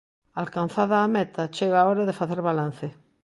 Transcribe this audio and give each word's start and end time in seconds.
Alcanzada 0.43 0.97
a 1.01 1.09
meta, 1.17 1.47
chega 1.57 1.77
a 1.81 1.87
hora 1.89 2.07
de 2.09 2.17
facer 2.21 2.39
balance. 2.49 2.87